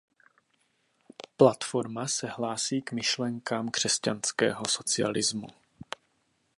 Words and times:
Platforma 1.37 2.07
se 2.07 2.27
hlásí 2.27 2.81
k 2.81 2.91
myšlenkám 2.91 3.69
křesťanského 3.69 4.63
socialismu. 4.67 5.47